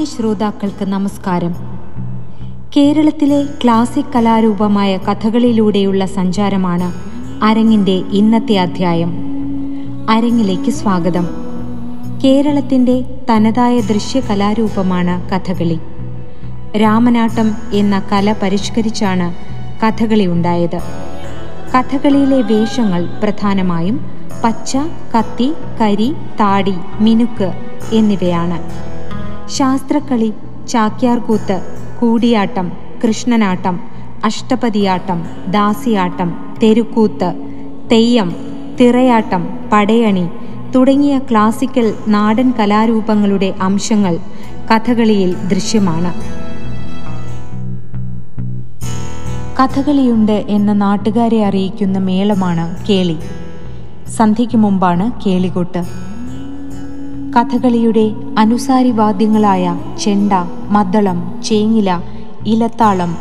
മാന്യ 0.00 0.16
ശ്രോതാക്കൾക്ക് 0.16 0.84
നമസ്കാരം. 0.84 1.54
കേരളത്തിലെ 2.76 3.46
ക്ലാസിക് 3.64 4.04
കലാരൂപമായ 4.16 4.96
കഥകളിലൂടെയുള്ള 4.96 6.06
സഞ്ചാരമാണ് 6.06 6.92
അരങ്ങിന്റെ 7.44 7.92
ഇന്നത്തെ 7.92 8.58
അധ്യായം. 8.58 9.12
അരങ്ങിലേക്ക് 10.10 10.70
സ്വാഗതം. 10.70 11.28
കേരളത്തിന്റെ 12.24 13.04
തനതായ 13.30 13.80
ദൃശ്യ 13.80 14.20
കലാരൂപമാണ് 14.20 15.30
കഥകളി. 15.30 15.78
രാമനാട്ടം 16.78 17.56
എന്ന 17.72 18.02
കല 18.12 18.34
പരിഷ്കരിച്ചാണ് 18.42 19.34
കഥകളി 19.86 20.26
ഉണ്ടായത്. 20.26 20.78
കഥകളിയിലെ 21.76 22.40
വേഷങ്ങൾ 22.40 23.08
പ്രധാനമായും 23.22 24.00
പച്ച 24.44 24.76
കത്തി 25.18 25.52
കരി 25.80 26.12
താടി 26.40 26.74
മിനുക്ക് 27.00 27.52
എന്നിവയാണ്. 27.92 28.89
ശാസ്ത്രക്കളി 29.50 30.32
ചാക്യാർകൂത്ത് 30.68 31.56
കൂടിയാട്ടം 32.00 32.72
കൃഷ്ണനാട്ടം 33.04 33.80
അഷ്ടപതിയാട്ടം 34.24 35.26
ദാസിയാട്ടം 35.48 36.30
തെരുക്കൂത്ത് 36.62 37.30
തെയ്യം 37.92 38.36
തിറയാട്ടം 38.80 39.48
പടയണി 39.72 40.28
തുടങ്ങിയ 40.74 41.18
ക്ലാസിക്കൽ 41.18 41.94
നാടൻ 42.08 42.52
കലാരൂപങ്ങളുടെ 42.58 43.54
അംശങ്ങൾ 43.62 44.16
കഥകളിയിൽ 44.70 45.34
ദൃശ്യമാണ്. 45.48 46.12
കഥകളിയുണ്ട് 49.60 50.44
എന്ന 50.48 50.72
നാട്ടുകാരെ 50.72 51.44
അറിയിക്കുന്ന 51.44 51.98
മേളമാണ് 51.98 52.86
കേളി. 52.88 53.18
സന്ധ്യയ്ക്ക് 54.16 54.56
മുമ്പാണ് 54.56 55.12
കേളികൊട്ട്. 55.26 56.09
കഥകളിയുടെ 57.34 58.14
അനുസാരി 58.38 58.90
വാദ്യങ്ങളായ 58.90 59.64
ചെണ്ട 59.98 60.32
മദ്ദളം 60.70 61.42
ചേങ്ങില 61.42 61.90
ഇലത്താളം 62.46 63.16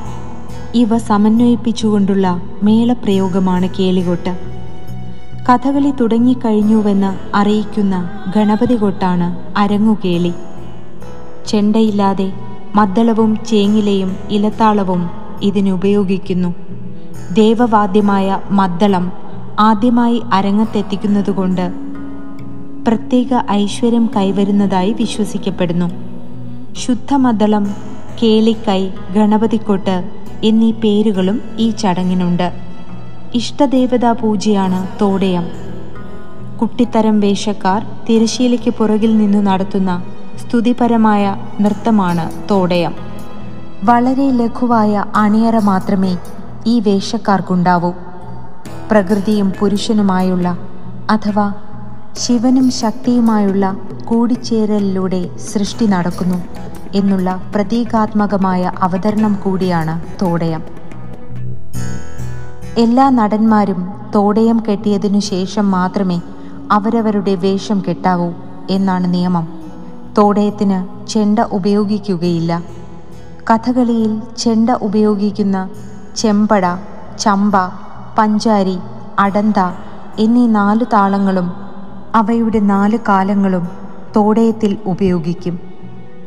ഇവ 0.75 0.97
സമന്വയിപ്പിച്ചുകൊണ്ടുള്ള 0.97 2.41
മേളപ്രയോഗമാണ് 2.63 3.69
കേളികൊട്ട്. 3.80 4.33
കഥകളി 5.49 5.91
തുടങ്ങിക്കഴിഞ്ഞുവെന്ന് 5.99 7.11
അറിയിക്കുന്ന 7.35 7.95
ഗണപതി 8.35 8.75
കൊട്ടാണ് 8.75 9.27
അരങ്ങുകേളി. 9.57 10.33
ചെണ്ടയില്ലാതെ 11.47 12.31
മദ്ദളവും 12.75 13.37
ചേങ്ങിലയും 13.45 14.17
ഇലത്താളവും 14.31 15.09
ഇതിനുപയോഗിക്കുന്നു. 15.41 16.53
ദേവവാദ്യമായ 17.33 18.39
മദ്ദളം 18.52 19.11
ആദ്യമായി 19.59 20.21
അരങ്ങത്തെത്തിക്കുന്നതുകൊണ്ട് 20.33 21.89
പ്രത്യേക 22.88 23.52
ഐശ്വര്യം 23.52 24.09
കൈവരുന്നതായി 24.16 24.91
വിശ്വസിക്കപ്പെടുന്നു. 24.94 25.91
ശുദ്ധമദളം 26.73 27.75
കേളിക്കൈ 28.23 28.89
ഗണപതിക്കൊട്ട് 29.16 30.09
എന്നീ 30.44 30.71
പേരുകളും 30.71 31.41
ഈ 31.58 31.69
ചടങ്ങിനുണ്ട്. 31.69 32.52
ഇഷ്ടദേവതാ 33.36 34.11
പൂജയാണ് 34.11 34.88
തോടയം. 35.02 35.47
കുട്ടിത്തരം 36.61 37.19
വേഷക്കാർ 37.19 37.86
തിരശീലയ്ക്ക് 38.09 38.69
പുറകിൽ 38.69 39.17
നിന്ന് 39.17 39.47
നടത്തുന്ന 39.47 40.03
സ്തുതിപരമായ 40.38 41.36
നൃത്തമാണ് 41.61 42.31
തോടയം. 42.52 42.95
വളരെ 43.83 44.31
ലഘുവായ 44.31 45.05
അണിയറ 45.16 45.59
മാത്രമേ 45.59 46.17
ഈ 46.67 46.80
വേഷക്കാർക്കുണ്ടാവൂ. 46.80 47.92
പ്രകൃതിയും 48.92 49.54
പുരുഷനുമായുള്ള 49.59 50.58
അഥവാ 51.09 51.54
ശിവനും 52.19 52.71
ശക്തിയുമായുള്ള 52.71 53.77
കൂടിച്ചേരലിലൂടെ 54.05 55.37
സൃഷ്ടി 55.37 55.85
നടക്കുന്നു 55.85 56.43
എന്നുള്ള 56.95 57.41
പ്രതീകാത്മകമായ 57.55 58.71
അവതരണം 58.80 59.39
കൂടിയാണ് 59.43 59.93
തോടയം. 60.21 60.63
എല്ലാ 62.77 63.09
നടന്മാരും 63.09 63.93
തോടയം 64.15 64.63
കെട്ടിയതിനു 64.69 65.19
ശേഷം 65.19 65.71
മാത്രമേ 65.71 66.21
അവരവരുടെ 66.71 67.35
വേഷം 67.35 67.83
കെട്ടാവൂ 67.89 68.30
എന്നാണ് 68.69 69.13
നിയമം. 69.13 69.47
തോടയത്തിന് 70.17 71.07
ചെണ്ട 71.07 71.39
ഉപയോഗിക്കുകയില്ല. 71.39 72.63
കഥകളിയിൽ 73.51 74.21
ചെണ്ട 74.37 74.69
ഉപയോഗിക്കുന്ന 74.69 75.69
ചെമ്പട 76.17 76.65
ചമ്പ 77.19 77.55
പഞ്ചാരി 78.17 78.77
അടന്ത 79.19 79.59
എന്നീ 80.19 80.47
നാലു 80.47 80.83
താളങ്ങളും 80.83 81.68
അവയുടെ 82.15 82.59
നാല് 82.59 82.97
കാലങ്ങളും 83.09 83.67
തോടയത്തിൽ 84.15 84.77
ഉപയോഗിക്കും. 84.86 85.59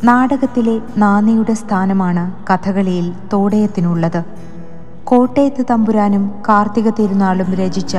നാടകത്തിലെ 0.04 0.80
നാനിയുടെ 0.98 1.54
സ്ഥാനമാണ് 1.54 2.52
കഥകളിയിൽ 2.52 3.12
തോടയത്തിനുള്ളത്. 3.32 4.24
കോട്ടയത്ത് 5.04 5.64
തമ്പുരാനും 5.70 6.32
കാർത്തിക 6.48 6.90
തിരുനാളും 6.90 7.54
രചിച്ച 7.54 7.96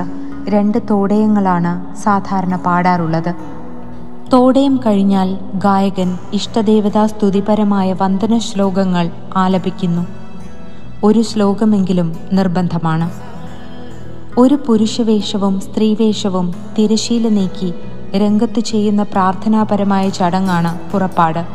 രണ്ട് 0.49 0.77
തോടയങ്ങളാണ് 0.89 1.95
സാധാരണ 1.95 2.55
പാടാറുള്ളത്. 2.55 3.35
തോടയം 4.33 4.79
കഴിഞ്ഞാൽ 4.85 5.39
ഗായകൻ 5.53 6.17
ഇഷ്ടദേവതാ 6.33 7.07
സ്തുതിപരമായ 7.07 7.93
വന്ദന 7.93 8.37
ശ്ലോകങ്ങൾ 8.37 9.09
ആലപിക്കുന്നു. 9.37 10.07
ഒരു 11.03 11.21
ശ്ലോകമെങ്കിലും 11.21 12.15
നിർബന്ധമാണ്. 12.33 13.32
ഒരു 14.37 14.57
പുരുഷവേഷവും 14.67 15.59
സ്ത്രീവേഷവും 15.59 16.53
തിരശീല 16.79 17.27
നീക്കി 17.27 17.73
രംഗത്ത് 18.15 18.59
ചെയ്യുന്ന 18.59 19.03
പ്രാർത്ഥനാപരമായ 19.03 20.09
ചടങ്ങാണ് 20.09 20.91
പുറപ്പാട്. 20.91 21.45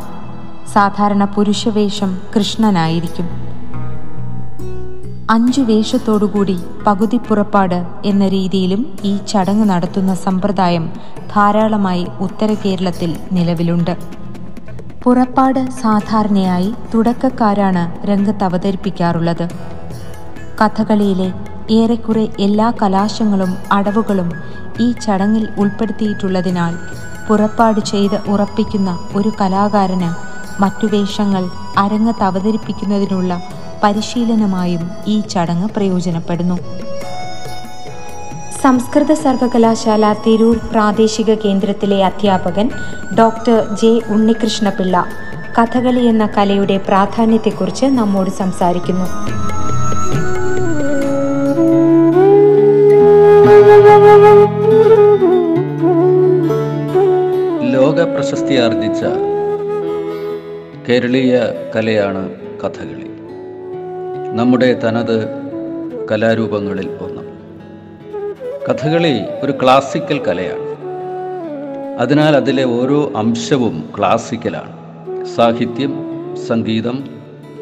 സാധാരണ 0.73 1.25
പുരുഷവേഷം 1.25 2.19
കൃഷ്ണനായിരിക്കും. 2.37 3.29
അഞ്ചു 5.31 5.61
വേഷത്തോടുകൂടി 5.61 6.59
പകുതി 6.87 7.17
പുറപ്പാട് 7.17 7.87
എന്ന 8.05 8.29
രീതിയിലും 8.29 8.97
ഈ 9.05 9.17
ചടങ്ങ് 9.17 9.69
നടത്തുന്ന 9.69 10.15
സമ്പ്രദായം 10.15 10.93
ധാരാളമായി 11.37 12.07
ഉത്തര 12.21 12.55
കേരളത്തിൽ 12.65 13.17
നിലവിലുണ്ട്. 13.33 13.97
പുറപ്പാട് 15.05 15.71
സാധാരണയായി 15.71 16.75
തുടക്കക്കാരാണ് 16.95 18.07
രംഗത്ത് 18.07 18.45
അവതരിപ്പിക്കാറുള്ളത്. 18.45 19.49
കഥകളിയിലെ 20.65 21.33
ഏറെക്കുറെ 21.71 22.29
എല്ലാ 22.41 22.73
കലാശങ്ങളും 22.83 23.57
അടവുകളും 23.73 24.33
ഈ 24.81 24.93
ചടങ്ങിൽ 24.93 25.49
ഉൾപ്പെടുത്തിയിട്ടുള്ളതിനാൽ 25.59 26.75
പുറപ്പാട് 27.29 27.81
ചെയ്ത് 27.81 28.29
ഉറപ്പിക്കുന്ന 28.29 28.99
ഒരു 29.17 29.33
കലാകാരന് 29.41 30.11
മറ്റു 30.63 30.87
വേഷങ്ങൾ 30.87 31.45
അരങ്ങത്ത് 31.79 32.23
അവതരിപ്പിക്കുന്നതിനുള്ള 32.23 33.43
പരിശീലനമായും 33.83 34.91
ഈ 35.07 35.21
ചടങ്ങ് 35.21 35.69
പ്രയോജനപ്പെടുന്നു. 35.69 36.59
സംസ്കൃത 38.63 39.13
സർവകലാശാല 39.13 40.13
തിരൂർ 40.13 40.57
പ്രാദേശിക 40.73 41.35
കേന്ദ്രത്തിലെ 41.35 42.05
അധ്യാപകൻ 42.05 42.71
ഡോക്ടർ 43.19 43.75
ജെ. 43.75 44.01
ഉണ്ണികൃഷ്ണപിള്ള 44.09 45.07
കഥകളി 45.59 46.05
എന്ന 46.05 46.27
കലയുടെ 46.27 46.79
പ്രാധാന്യത്തെക്കുറിച്ച് 46.79 47.87
നമ്മോട് 47.87 48.31
സംസാരിക്കുന്നു. 48.31 49.07
പ്രശസ്തി 58.19 58.55
ആർജിച്ച 58.55 59.05
കേരളീയ 60.89 61.41
കലയാണ് 61.77 62.31
കഥകളി. 62.65 63.07
നമ്മുടെ 64.37 64.81
തനത് 64.85 65.29
കലാരൂപങ്ങളിൽ 66.11 66.91
ഒന്ന്. 67.01 67.23
കഥകളി 68.69 69.21
ഒരു 69.43 69.53
ക്ലാസിക്കൽ 69.63 70.19
കലയാണ്. 70.19 70.77
അതിനാൽ 72.01 72.37
അതിലെ 72.37 72.65
ഓരോ 72.65 73.13
അംശവും 73.17 73.91
ക്ലാസിക്കലാണ്. 73.99 74.73
സാഹിത്യം 75.27 76.05
സംഗീതം 76.49 77.09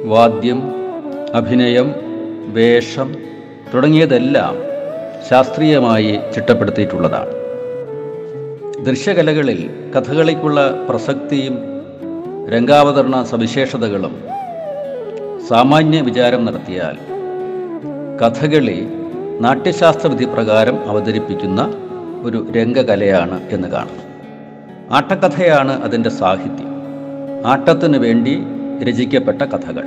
വാദ്യം 0.04 0.62
അഭിനയം 1.34 1.94
വേഷം 2.46 3.16
തുടങ്ങിയതെല്ലാം 3.74 4.56
ശാസ്ത്രീയമായി 5.30 6.20
ചിട്ടപ്പെടുത്തിയിട്ടുള്ളതാണ്. 6.34 7.45
ദൃശ്യകലകളിൽ 8.84 9.70
കഥകളിക്കുള്ള 9.96 10.86
പ്രസക്തിയും 10.88 11.58
രംഗാവതരണ 12.48 13.22
സവിശേഷതകളും 13.22 14.16
സാമാന്യ 15.48 16.00
വിചാരം 16.00 16.44
നടത്തിയാൽ 16.44 16.96
കഥകളി 18.22 18.88
നാട്യശാസ്ത്ര 19.40 20.06
വിധി 20.06 20.24
പ്രകാരം 20.24 20.88
അവതരിപ്പിക്കുന്ന 20.88 21.74
ഒരു 22.22 22.46
രംഗകലയാണ് 22.56 23.40
എന്ന് 23.50 23.68
കാണാം. 23.68 24.06
ആട്ടക്കഥയാണ് 24.94 25.84
അതിന്റെ 25.84 26.10
സാഹിത്യം. 26.10 26.76
ആട്ടത്തിനു 27.46 27.98
വേണ്ടി 27.98 28.42
രചിക്കപ്പെട്ട 28.82 29.42
കഥകൾ. 29.42 29.84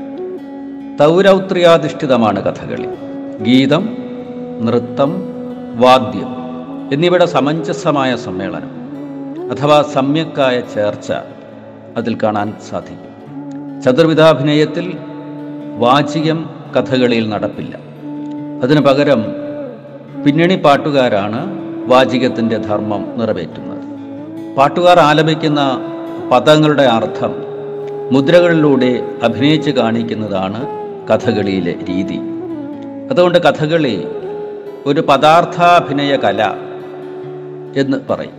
തൗരൗത്രിയാധിഷ്ഠിതമാണ് 0.99 2.43
കഥകളി. 2.43 2.87
ഗീതം 3.41 3.97
നൃത്തം 4.61 5.23
വാദ്യം 5.75 6.35
എന്നിവയുടെ 6.93 7.25
സമഞ്ജസമായ 7.25 8.15
സമ്മേളനം. 8.15 8.78
അഥവാ 9.49 9.81
സമ്യക്കായ 9.81 10.61
ചേർച്ച 10.61 11.13
അതിൽ 11.97 12.17
കാണാൻ 12.23 12.53
സാധിക്കും. 12.69 13.81
ചതുർവിധാഭിനയത്തിൽ 13.81 14.97
വാചികം 15.77 16.49
കഥകളിയിൽ 16.77 17.29
നടപ്പില്ല. 17.29 17.79
അതിനു 18.63 18.81
പകരം 18.81 19.25
പിന്നണി 20.25 20.55
പാട്ടുകാരാണ് 20.55 21.59
വാചികത്തിന്റെ 21.87 22.57
ധർമ്മം 22.57 23.05
നിറവേറ്റുന്നത്. 23.17 23.79
പാട്ടുകാർ 24.55 24.99
ആലപിക്കുന്ന 24.99 25.81
പദങ്ങളുടെ 26.31 26.83
അർത്ഥം 26.83 27.35
മുദ്രകളിലൂടെ 28.11 29.07
അഭിനയിച്ച് 29.23 29.71
കാണിക്കുന്നതാണ് 29.71 30.67
കഥകളിയിലെ 31.07 31.75
രീതി. 31.89 32.19
അതുകൊണ്ട് 33.11 33.37
കഥകളി 33.37 34.07
ഒരു 34.85 35.01
പദാർത്ഥാഭിനയ 35.01 36.15
കല 36.15 36.53
എന്ന് 37.75 37.97
പറയും. 38.09 38.38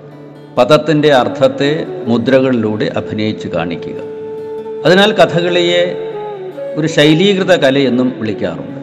പദത്തിന്റെ 0.59 1.13
അർത്ഥത്തെ 1.13 1.87
മുദ്രകളിലൂടെ 2.07 2.93
അഭിനയിച്ച് 2.97 3.49
കാണിക്കുക. 3.49 3.95
അതിനാൽ 4.85 5.13
കഥകളിയെ 5.13 6.13
ഒരു 6.77 6.87
ശൈലീകൃത 6.87 7.55
കലയെന്നും 7.55 8.15
വിളിക്കാറുണ്ട്. 8.19 8.81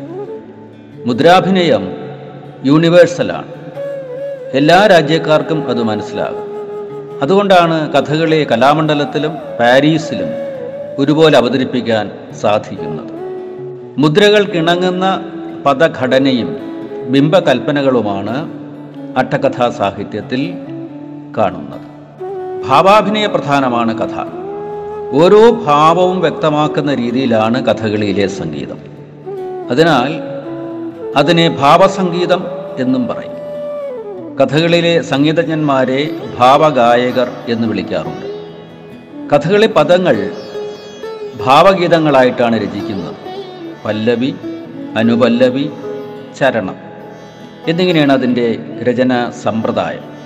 മുദ്രാഭിനയം 1.08 1.92
യൂണിവേഴ്സലാണ്. 2.66 3.48
എല്ലാ 4.54 4.88
രാജ്യക്കാർക്കും 4.88 5.70
അത് 5.70 5.84
മനസ്സിലാകും. 5.84 6.48
അതുകൊണ്ടാണ് 7.22 7.94
കഥകളി 7.94 8.48
കലാമണ്ഡലത്തിലും 8.52 9.32
പാരീസിലും 9.60 10.28
ഒരുപോലെ 11.00 11.38
അവതരിപ്പിക്കാൻ 11.38 12.12
സാധിക്കുന്നത്. 12.42 13.18
മുദ്രകൾക്കിണങ്ങുന്ന 13.98 15.32
പദഘടനയും 15.66 16.58
ബിംബകൽപ്പനകളുമാണ് 17.10 18.52
അട്ടകഥാ 19.18 19.70
സാഹിത്യത്തിൽ 19.70 20.54
കാണുന്നത്. 21.38 21.98
ഭാവാഭിനയ 22.68 23.26
പ്രധാനമാണ് 23.26 23.98
കഥ. 23.98 24.26
ഓരോ 25.12 25.52
ഭാവവും 25.52 26.22
വ്യക്തമാക്കുന്ന 26.22 26.96
രീതിയിലാണ് 26.96 27.66
കഥകളിയിലെ 27.66 28.28
സംഗീതം. 28.28 28.78
അതിനാൽ 29.72 30.22
അതിനെ 31.18 31.50
ഭാവസംഗീതം 31.50 32.44
എന്നും 32.80 33.08
പറയും. 33.08 33.38
കഥകളിലെ 34.38 35.02
സംഗീതജ്ഞന്മാരെ 35.02 36.10
ഭാവഗായകർ 36.40 37.32
എന്ന് 37.48 37.68
വിളിക്കാറുണ്ട്. 37.68 38.28
കഥകളി 39.36 39.68
പദങ്ങൾ 39.68 40.32
ഭാവഗീതങ്ങളായിട്ടാണ് 41.46 42.58
രചിക്കുന്നത്. 42.58 43.16
പല്ലവി 43.86 44.34
അനുപല്ലവി 44.98 45.70
ചരണം 46.40 46.76
എന്നിങ്ങനെയാണ് 47.68 48.14
അതിന്റെ 48.14 48.60
രചന 48.84 49.32
സമ്പ്രദായം. 49.44 50.17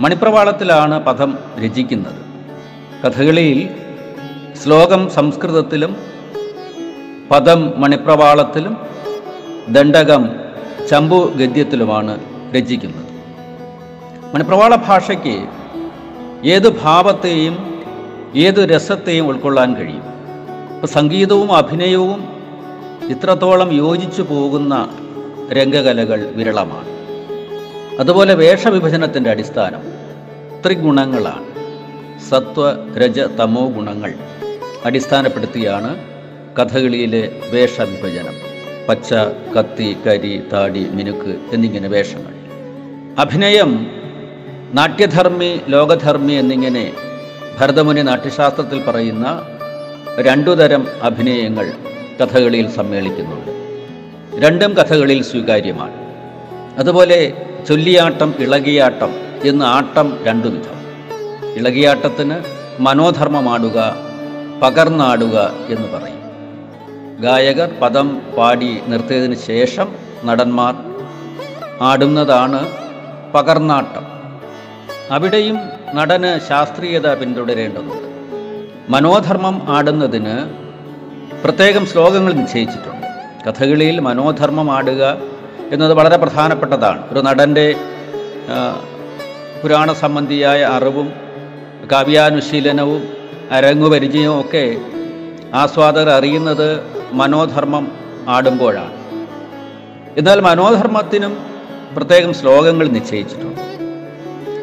മണിപ്രവാളത്തിലാണ് 0.00 1.04
പദം 1.04 1.38
രചിക്കുന്നത്. 1.64 2.14
കഥകളിയിൽ 3.04 3.68
ശ്ലോകം 4.62 5.10
സംസ്കൃതത്തിലും 5.10 5.96
പദം 7.30 7.72
മണിപ്രവാളത്തിലും 7.76 8.76
ദണ്ഡകം 9.68 10.30
ചമ്പു 10.90 11.32
ഗദ്യത്തിലുമാണ് 11.36 12.20
രചിക്കുന്നത്. 12.56 13.04
മണിപ്രവാള 14.34 14.74
ഭാഷയ്ക്ക് 14.74 15.48
ഏത് 16.44 16.80
ഭാവത്തെയും 16.82 17.84
ഏത് 18.36 18.76
രസത്തെയും 18.76 19.26
ഉൾക്കൊള്ളാൻ 19.26 19.74
കഴിയും. 19.74 20.02
ഇപ്പോൾ 20.74 20.86
സംഗീതവും 20.86 21.52
അഭിനയവും 21.52 22.28
ഇത്രത്തോളം 23.08 23.72
യോജിച്ചു 23.72 24.22
പോകുന്ന 24.22 24.88
രംഗകലകൾ 25.52 26.30
വിരളമാണ്. 26.34 26.97
അതുപോലെ 27.98 28.34
വേഷവിഭജനത്തിന്റെ 28.34 29.30
അടിസ്ഥാനം 29.30 29.82
ത്രിഗുണങ്ങളാണ്. 30.66 31.48
സത്വ 32.30 32.70
രജ 32.98 33.20
തമോ 33.20 33.68
ഗുണങ്ങൾ 33.68 34.14
അടിസ്ഥാനപ്പെടുത്തിയാണ് 34.84 36.04
കഥകളിയിലെ 36.58 37.40
വേഷവിഭജനം. 37.50 38.34
പച്ച 38.88 39.14
കത്തി 39.58 39.96
കരി 40.06 40.42
താടി 40.52 40.86
മിനുക്ക് 40.90 41.36
എന്നിങ്ങനെ 41.52 41.88
വേഷങ്ങൾ. 41.88 42.34
അഭിനയം 43.20 43.86
നാട്യധർമ്മി 44.74 45.60
ലോകധർമ്മി 45.68 46.32
എന്നിങ്ങനെ 46.32 46.92
ഭരതമുനി 47.60 48.02
നാട്യശാസ്ത്രത്തിൽ 48.02 48.90
പറയുന്ന 48.90 49.46
രണ്ടു 50.20 50.50
തരം 50.50 50.86
അഭിനയങ്ങൾ 51.02 51.72
കഥകളിയിൽ 52.20 52.70
സമ്മേളിക്കുന്നുണ്ട്. 52.70 53.50
രണ്ടും 54.46 54.74
കഥകളിയിൽ 54.74 55.24
സ്വീകാര്യമാണ്. 55.24 55.94
അതുപോലെ 56.78 57.47
ചൊല്ലിയാട്ടം 57.68 58.34
ഇളകിയാട്ടം 58.38 59.10
എന്ന 59.44 59.62
ആട്ടം 59.62 60.18
രണ്ടു 60.24 60.48
വിധം 60.48 60.76
ഇളകിയാട്ടത്തിന് 61.56 62.36
മനോധർമ്മമാടുക 62.80 63.96
പകർന്നാടുക 64.62 65.52
എന്ന് 65.68 65.88
പറയും. 65.88 66.20
ഗായകർ 67.20 67.70
പദം 67.82 68.22
പാടി 68.38 68.80
നിർത്തിയതിന് 68.88 69.34
ശേഷം 69.34 69.88
നടന്മാർ 70.24 70.74
ആടുന്നതാണ് 71.80 72.68
പകർന്നാട്ടം. 73.34 74.06
അവിടെയും 75.10 75.58
നടന് 75.94 76.48
ശാസ്ത്രീയത 76.48 77.14
പിന്തുടരേണ്ടതുണ്ട്. 77.14 78.08
മനോധർമ്മം 78.88 79.62
ആടുന്നതിന് 79.68 80.36
പ്രത്യേകം 81.44 81.86
ശ്ലോകങ്ങൾ 81.86 82.32
നിശ്ചയിച്ചിട്ടുണ്ട്. 82.32 83.06
കഥകളിയിൽ 83.48 84.00
മനോധർമ്മം 84.00 84.72
ആടുക 84.72 85.16
എന്നത് 85.72 85.94
വളരെ 85.94 86.16
പ്രധാനപ്പെട്ടതാണ്. 86.16 87.12
ഒരു 87.12 87.20
നടന്റെ 87.20 87.74
പുരാണ 89.62 89.92
സംബന്ധിയായ 89.92 90.62
അറിവും 90.64 91.12
കാവ്യാനുശീലനവും 91.92 93.02
അരങ്ങുപരിചയവും 93.50 94.40
ഒക്കെ 94.40 94.64
ആസ്വാദകർ 95.54 96.08
അറിയുന്നത് 96.10 96.68
മനോധർമ്മം 97.12 97.92
ആടുമ്പോഴാണ്. 98.28 98.94
എന്നാൽ 100.18 100.40
മനോധർമ്മത്തിനും 100.40 101.34
പ്രത്യേകം 101.96 102.34
ശ്ലോകങ്ങൾ 102.34 102.88
നിശ്ചയിച്ചിട്ടുണ്ട്. 102.88 103.62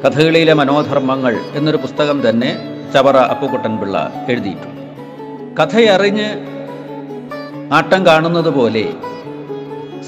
കഥകളിയിലെ 0.03 0.53
മനോധർമ്മങ്ങൾ 0.53 1.33
എന്നൊരു 1.53 1.77
പുസ്തകം 1.77 2.29
തന്നെ 2.29 2.51
ചവറ 2.93 3.17
അപ്പുക്കുട്ടൻപിള്ള 3.17 4.13
എഴുതിയിട്ടുണ്ട്. 4.29 4.81
കഥയറിഞ്ഞ് 5.59 6.27
ആട്ടം 7.73 8.05
കാണുന്നത് 8.05 8.49
പോലെ 8.49 8.85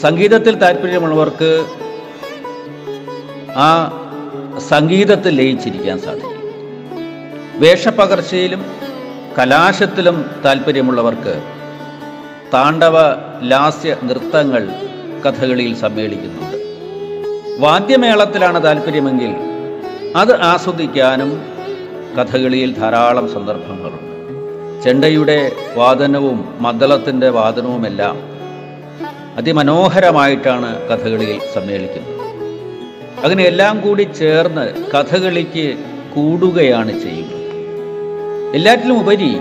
സംഗീതത്തിൽ 0.02 0.56
താല്പര്യമുള്ളവർക്ക് 0.56 1.66
ആ 3.56 3.70
സംഗീതത്തിൽ 4.70 5.36
ലയിച്ചിരിക്കാൻ 5.36 6.00
സാധിക്കും. 6.00 6.34
വേഷപ്പകർച്ചയിലും 7.56 8.66
കലാശത്തിലും 9.40 10.26
താല്പര്യമുള്ളവർക്ക് 10.46 11.44
താണ്ഡവ 12.54 12.98
ലാസ്യ 13.44 13.96
നൃത്തങ്ങൾ 14.04 14.68
കഥകളിയിൽ 15.26 15.76
സമ്മേളിക്കുന്നുണ്ട്. 15.76 16.58
വാദ്യമേളത്തിലാണ് 17.60 18.64
താല്പര്യമെങ്കിൽ 18.64 19.32
അത് 20.16 20.42
ആസ്വദിക്കാനും 20.42 21.42
കഥകളിയിൽ 22.18 22.74
ധാരാളം 22.74 23.28
സന്ദർഭങ്ങളുണ്ട്. 23.34 24.84
ചെണ്ടയുടെ 24.84 25.52
വാദനവും 25.76 26.54
മദ്ദളത്തിന്റെ 26.60 27.30
വാദനവുമെല്ലാം 27.30 28.37
അതിമനോഹരമായിട്ടാണ് 29.38 30.90
കഥകളിയിൽ 30.90 31.42
സമ്മേളിക്കുന്നത്. 31.56 32.18
അങ്ങനെ 33.24 33.44
എല്ലാം 33.44 33.82
കൂടി 33.82 34.04
ചേർന്ന് 34.04 34.92
കഥകളിക്ക് 34.94 35.78
കൂടുകയാണ് 36.16 37.00
ചെയ്യുന്നത്. 37.00 37.34
എല്ലാറ്റിലും 38.56 39.00
ഉപരി 39.00 39.38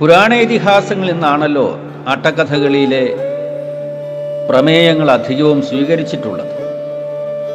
പുരാണ 0.00 0.34
ഇതിഹാസങ്ങളിൽ 0.34 1.12
നിന്നാണല്ലോ 1.12 1.78
ആട്ടക്കഥകളിയിലെ 2.08 3.16
പ്രമേയങ്ങൾ 4.50 5.10
അധികവും 5.10 5.62
സ്വീകരിച്ചിട്ടുള്ളത്. 5.62 6.58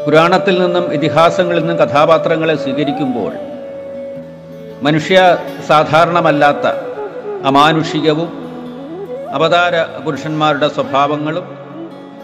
പുരാണത്തിൽ 0.06 0.63
നിന്നും 0.63 0.94
ഇതിഹാസങ്ങളിൽ 0.94 1.60
നിന്നും 1.60 1.77
കഥാപാത്രങ്ങളെ 1.77 2.56
സ്വീകരിക്കുമ്പോൾ 2.56 3.34
മനുഷ്യ 4.82 5.38
സാധാരണമല്ലാത്ത 5.68 6.68
അമാനുഷികവും 7.46 8.42
അവതാര 9.34 10.00
പുരുഷന്മാരുടെ 10.00 10.68
സ്വഭാവങ്ങളും 10.68 11.58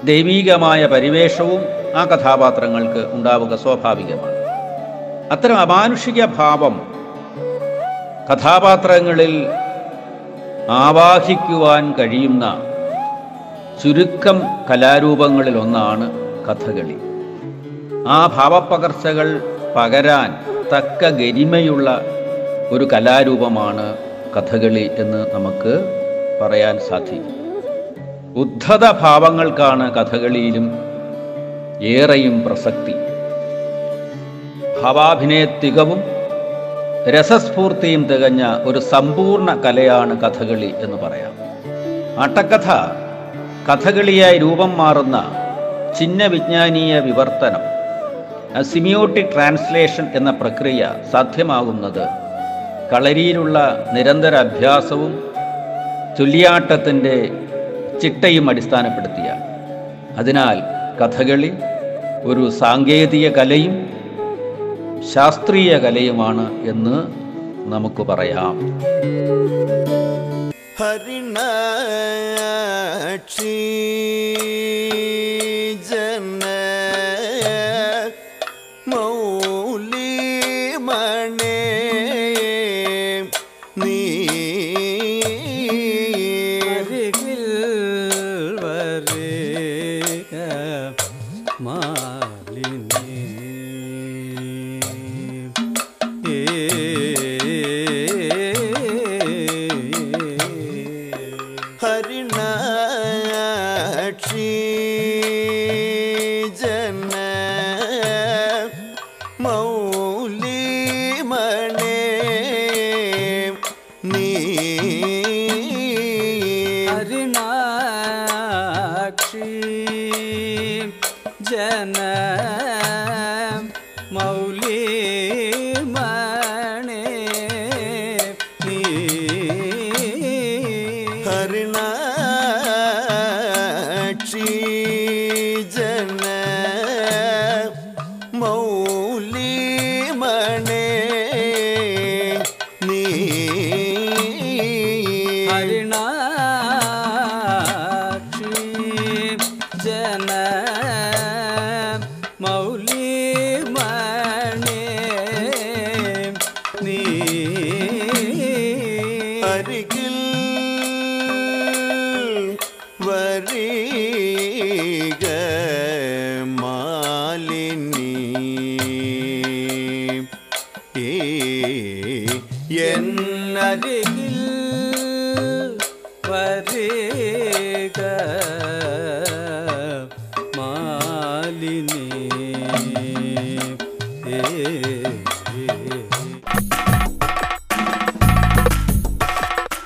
ദൈവീകമായ 0.04 0.86
പരിവേഷവും 0.86 1.62
ആ 1.96 2.06
കഥാപാത്രങ്ങൾക്ക് 2.06 3.12
ഉണ്ടാവുക 3.12 3.56
സ്വാഭാവികമാണ്. 3.56 4.36
അത്തരം 5.32 5.58
അമാനുഷിക 5.58 6.26
ഭാവം 6.26 6.94
കഥാപാത്രങ്ങളിൽ 8.34 9.48
ആവാഹിക്കുവാൻ 10.70 11.94
കഴിയുന്ന 12.00 12.62
ചുരുക്കം 13.84 14.42
കലാരൂപങ്ങളിൽ 14.70 15.58
ഒന്നാണ് 15.58 16.12
കഥകളി. 16.46 16.98
ആ 18.08 18.28
ഭാവപ്പകർച്ചകൾ 18.28 19.58
പകരാൻ 19.76 20.36
തക്ക 20.76 21.10
ഗരിമയുള്ള 21.10 22.02
ഒരു 22.70 22.88
കലാരൂപമാണ് 22.94 23.98
കഥകളി 24.38 24.92
എന്ന് 24.98 25.36
നമുക്ക് 25.36 25.99
പറയാൻ 26.42 26.80
സാധിക്കും. 26.80 27.36
ഉദ്ധത 28.36 28.92
ഭാവങ്ങൾക്കാണ് 28.92 29.96
കഥകളിയിലും 29.96 30.80
ഏറെയും 31.82 32.44
പ്രസക്തി. 32.46 32.94
ഭാവാഭിനയത്തികവും 34.84 36.04
രസസ്ഫൂർത്തിയും 37.10 38.04
തികഞ്ഞ 38.04 38.44
ഒരു 38.64 38.80
സമ്പൂർണ 38.80 39.62
കലയാണ് 39.62 40.22
കഥകളി 40.22 40.74
എന്ന് 40.78 40.98
പറയാം. 40.98 41.32
ആട്ടക്കഥ 42.20 42.72
കഥകളിയായി 43.70 44.38
രൂപം 44.38 44.78
മാറുന്ന 44.78 45.32
ചിഹ്ന 46.00 46.26
വിജ്ഞാനീയ 46.26 47.00
വിവർത്തനം 47.00 47.70
സിമിയോട്ടിക് 48.64 49.34
ട്രാൻസ്ലേഷൻ 49.34 50.08
എന്ന 50.14 50.32
പ്രക്രിയ 50.32 50.94
സാധ്യമാകുന്നത് 51.12 52.08
കളരിയിലുള്ള 52.94 53.88
നിരന്തര 53.94 54.36
അഭ്യാസവും 54.36 55.29
ചൊല്ലിയാട്ടത്തിന്റെ 56.20 57.30
ചിട്ടയും 58.02 58.50
അടിസ്ഥാനപ്പെടുത്തിയ. 58.50 59.34
അതിനാൽ 60.18 60.58
കഥകളി 61.00 61.52
ഒരു 62.24 62.50
സാങ്കേതിക 62.50 63.30
കലയും 63.30 63.94
ശാസ്ത്രീയ 65.14 65.78
കലയുമാണ് 65.78 66.70
എന്ന് 66.70 66.98
നമുക്ക് 67.72 68.02
പറയാം. 68.04 68.60
ഹരിണക്ഷി 70.80 71.46
ജന 75.90 76.44
മൗലി 78.88 80.18
മണേ 80.78 81.69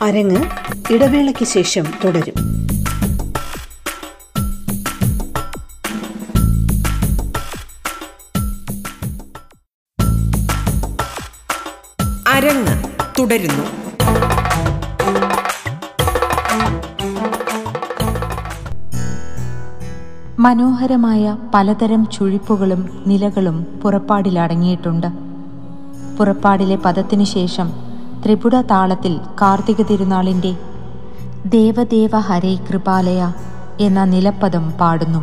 അരങ്ങ് 0.01 0.41
ഇടവേളയ്ക്ക് 0.93 1.45
ശേഷം 1.45 1.85
തുടരും. 2.03 2.52
മനോഹരമായ 20.43 21.37
പലതരം 21.53 22.07
ചുഴിപ്പുകളും 22.13 22.89
നിലകളും 23.07 23.57
പുറപ്പാടിലടങ്ങിയിട്ടുണ്ട്. 23.81 25.07
പുറപ്പാടിലെ 26.17 26.75
പദത്തിനു 26.75 27.23
ശേഷം 27.23 27.67
ത്രിപുട 28.23 28.55
താളത്തിൽ 28.61 29.19
കാർത്തിക 29.41 29.81
തിരുനാളിന്റെ 29.81 30.53
ദേവദേവ 31.45 32.15
ഹരേ 32.19 32.55
കൃപാലയ 32.55 33.21
എന്ന 33.79 34.03
നിലപ്പദം 34.03 34.71
പാടുന്നു. 34.81 35.21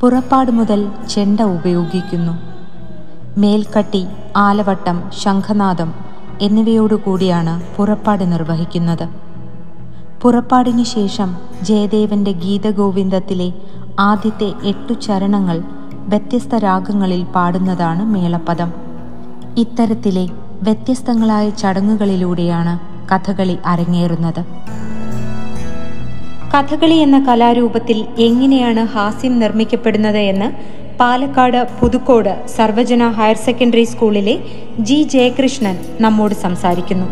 പുറപ്പാട് 0.00 0.50
മുതൽ 0.50 0.80
ചെണ്ട 1.08 1.40
ഉപയോഗിക്കുന്നു. 1.56 2.34
മേൽക്കട്ടി 3.40 4.06
ആലവട്ടം 4.36 5.02
ശംഖനാദം 5.22 5.92
എന്നിവയോടുകൂടിയാണ് 6.40 7.54
പുറപ്പാട് 7.76 8.32
നിർവഹിക്കുന്നത്. 8.32 9.06
പുറപ്പാടിനു 10.22 10.84
ശേഷം 10.96 11.30
ജയദേവന്റെ 11.62 12.32
ഗീതഗോവിന്ദത്തിലെ 12.44 13.48
ആദ്യത്തെ 14.00 14.52
എട്ടു 14.64 14.92
ചരണങ്ങൾ 14.92 15.62
വ്യത്യസ്ത 15.92 16.54
രാഗങ്ങളിൽ 16.54 17.24
പാടുന്നതാണ് 17.24 18.02
മേളപ്പദം. 18.02 18.72
ഇത്തരത്തിലെ 19.58 20.28
വ്യത്യസ്തങ്ങളായ 20.62 21.50
ചടങ്ങുകളിലൂടെയാണ് 21.50 22.78
കഥകളി 23.10 23.58
അരങ്ങേറുന്നത്. 23.66 24.44
കഥകളി 26.54 26.94
എന്ന 26.94 27.24
കലാരൂപത്തിൽ 27.24 28.06
എങ്ങനെയാണ് 28.18 28.80
ഹാസ്യം 28.80 29.38
നിർമ്മിക്കപ്പെടുന്നത് 29.38 30.16
എന്ന് 30.16 30.50
പാലക്കാട് 31.00 31.68
പുതുക്കോട് 31.80 32.46
സർവജന 32.46 33.08
ഹയർ 33.08 33.36
സെക്കൻഡറി 33.36 33.84
സ്കൂളിലെ 33.84 34.38
ജി 34.78 35.02
ജയകൃഷ്ണൻ 35.02 35.78
നമ്മോട് 36.00 36.34
സംസാരിക്കുന്നു. 36.34 37.06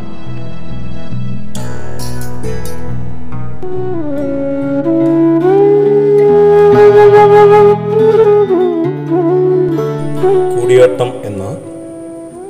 കൂടിയാട്ടം 10.82 11.10
എന്ന 11.28 11.42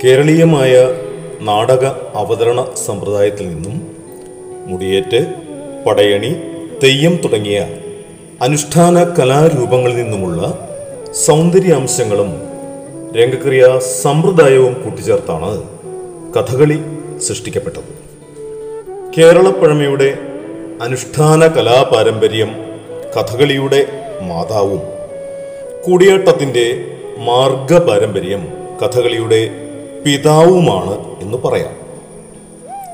കേരളീയമായ 0.02 0.74
നാടക 1.48 1.84
അവതരണ 2.20 2.60
സമ്പ്രദായത്തിൽ 2.82 3.46
നിന്നും 3.48 3.74
മുടിയേറ്റ് 4.68 5.20
പടയണി 5.86 6.30
തെയ്യം 6.82 7.14
തുടങ്ങിയ 7.24 7.58
അനുഷ്ഠാന 8.46 9.02
കലാരൂപങ്ങളിൽ 9.18 9.98
നിന്നുമുള്ള 10.02 10.40
സൗന്ദര്യാംശങ്ങളും 11.24 12.30
രംഗക്രിയ 13.18 13.66
സമ്പ്രദായവും 14.02 14.76
കൂട്ടിച്ചേർത്താണ് 14.84 15.52
കഥകളി 16.36 16.78
സൃഷ്ടിക്കപ്പെട്ടത്. 17.26 17.90
കേരളപ്പഴമയുടെ 19.16 20.10
അനുഷ്ഠാന 20.86 21.42
കലാപാരമ്പര്യം 21.58 22.52
കഥകളിയുടെ 23.16 23.82
മാതാവും 24.30 24.82
കൂടിയാട്ടത്തിന്റെ 25.84 26.66
മാർഗപാരമ്പര്യം 27.18 28.48
കഥകളിയുടെ 28.82 29.50
പിതാവുമാണ് 30.06 31.20
എന്ന് 31.20 31.38
പറയാം. 31.38 31.76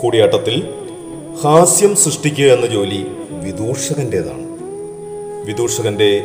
കൂടിയാട്ടത്തിൽ 0.02 0.68
ഹാസ്യം 1.44 1.96
സൃഷ്ടിക്കുക 1.96 2.44
എന്ന 2.44 2.66
ജോലി 2.66 3.06
വിദൂഷകന്റേതാണ് 3.30 4.48
വിദൂഷകന്റെ 5.46 6.25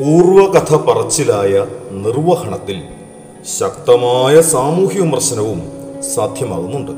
പൂർവകഥ 0.00 0.74
പറച്ചിലായ 0.74 1.66
നിർവഹണത്തിൽ 1.90 2.82
ശക്തമായ 3.60 4.40
സാമൂഹ്യ 4.40 5.00
വിമർശനവും 5.00 5.72
സാധ്യമാകുന്നുണ്ട്. 6.14 6.92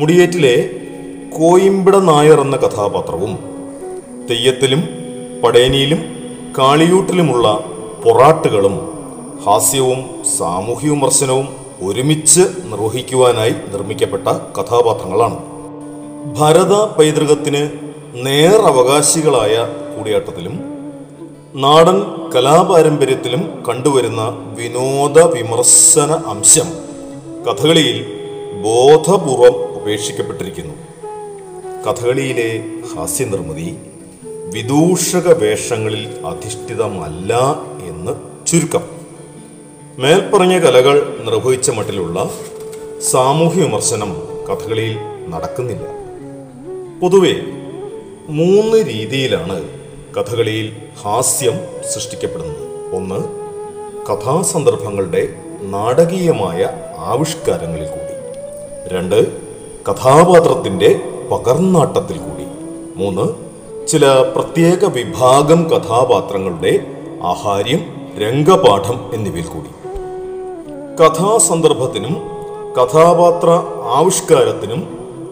മുടിയേറ്റിലെ 0.00 0.70
കോയിമ്പിട 1.38 1.96
നായർ 1.96 2.40
എന്ന 2.40 2.56
കഥാപാത്രവും 2.56 3.38
തെയ്യത്തിലും 4.30 4.88
പടേനിയിലും 5.44 5.98
കാളിയൂട്ടിലുമുള്ള 6.58 7.64
പൊറാട്ടുകളും 8.04 8.95
ഹാസ്യവും 9.46 10.24
സാമൂഹ്യ 10.38 10.90
വിമർശനവും 10.90 11.56
ഒരുമിച്ച് 11.82 12.40
നിർവഹിക്കുവാനായി 12.40 13.50
നിർമ്മിക്കപ്പെട്ട 13.50 14.28
കഥാപാത്രങ്ങളാണ്. 14.28 15.38
ഭരത 16.38 16.72
പൈതൃകത്തിന് 16.72 17.70
നേറവകാശികളായ 18.14 19.66
കൂടിയാട്ടത്തിലും 19.96 20.64
നാടൻ 21.54 22.02
കലാപാരമ്പര്യത്തിലും 22.34 23.64
കണ്ടുവരുന്ന 23.68 24.54
വിനോദ 24.54 25.18
വിമർശന 25.18 26.12
അംശം 26.12 26.68
കഥകളിയിൽ 27.46 28.06
ബോധപൂർവം 28.64 29.82
ഉപേക്ഷിക്കപ്പെട്ടിരിക്കുന്നു. 29.82 30.74
കഥകളിയിലെ 31.86 32.64
ഹാസ്യനിർമ്മിതി 32.96 33.76
വിദൂഷക 34.24 35.32
വേഷങ്ങളിൽ 35.32 36.26
അധിഷ്ഠിതമല്ല 36.26 37.34
എന്ന് 37.88 38.12
ചുരുക്കം. 38.46 38.95
മേൽപ്പറഞ്ഞ 39.98 40.58
കലകൾ 40.58 41.16
നിർവഹിച്ച 41.24 41.70
മട്ടിലുള്ള 41.70 42.30
സാമൂഹ്യ 43.10 43.62
വിമർശനം 43.62 44.16
കഥകളിയിൽ 44.48 44.96
നടക്കുന്നില്ല. 45.28 45.82
പൊതുവെ 47.02 47.34
മൂന്ന് 48.28 48.76
രീതിയിലാണ് 48.88 49.68
കഥകളിയിൽ 50.16 50.76
ഹാസ്യം 51.02 51.60
സൃഷ്ടിക്കപ്പെടുന്നത്. 51.94 52.94
ഒന്ന് 52.96 53.20
കഥാസന്ദർഭങ്ങളുടെ 54.06 55.28
നാടകീയമായ 55.62 56.68
ആവിഷ്കാരങ്ങളിൽ 56.98 57.86
കൂടി. 57.86 58.14
രണ്ട് 58.94 59.32
കഥാപാത്രത്തിന്റെ 59.88 61.00
പകർന്നാട്ടത്തിൽ 61.30 62.18
കൂടി. 62.18 62.46
മൂന്ന് 62.96 63.24
ചില 63.86 64.12
പ്രത്യേക 64.36 64.84
വിഭാഗം 64.84 65.64
കഥാപാത്രങ്ങളുടെ 65.64 66.86
ആഹാര്യം 67.22 67.96
രംഗപാഠം 68.18 69.10
എന്നിവയിൽ 69.14 69.44
കൂടി. 69.44 69.75
കഥാസന്ദർഭത്തിനും 71.00 72.14
കഥാപാത്ര 72.76 73.50
ആവിഷ്കാരത്തിനും 73.84 74.80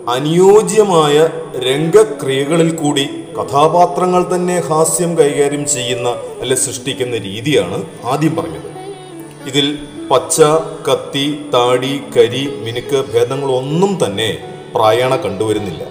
അനുയോജ്യമായ 0.09 1.29
രംഗക്രിയകളിൽ 1.57 2.75
കൂടി 2.75 3.11
കഥാപാത്രങ്ങൾ 3.39 4.35
തന്നെ 4.35 4.61
ഹാസ്യം 4.61 5.19
കൈകാര്യം 5.19 5.67
ചെയ്യുന്ന 5.67 6.09
അല്ലെ 6.41 6.57
സൃഷ്ടിക്കുന്ന 6.57 7.17
രീതിയാണ് 7.17 7.85
ആദ്യം 8.05 8.37
പറഞ്ഞത്. 8.37 8.69
ഇതിൽ 9.47 9.79
പച്ച 10.11 10.43
കത്തി 10.89 11.45
താടി 11.55 12.03
കരി 12.17 12.45
മിനുക്ക് 12.65 13.05
ഭേദങ്ങളൊന്നും 13.15 13.99
തന്നെ 14.05 14.39
പ്രായണ 14.75 15.17
കണ്ടുവരുന്നില്ല. 15.17 15.83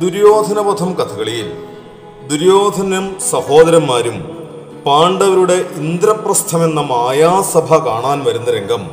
ദുര്യോധനവധം 0.00 0.92
കഥകളിയിൽ 0.94 1.52
ദുര്യോധനും 2.28 3.16
സഹോദരന്മാരും 3.30 4.39
പാണ്ഡവരുടെ 4.86 5.52
ഇന്ദ്രപ്രസ്ഥമെന്ന 5.52 6.80
മായാസഭ 6.80 7.76
കാണാൻ 7.76 8.24
വരുന്ന 8.24 8.50
രംഗം 8.50 8.90